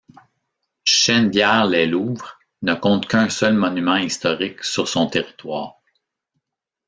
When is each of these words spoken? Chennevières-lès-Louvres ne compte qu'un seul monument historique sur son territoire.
Chennevières-lès-Louvres 0.83 2.39
ne 2.63 2.73
compte 2.73 3.07
qu'un 3.07 3.29
seul 3.29 3.53
monument 3.53 3.97
historique 3.97 4.63
sur 4.63 4.87
son 4.87 5.05
territoire. 5.05 5.79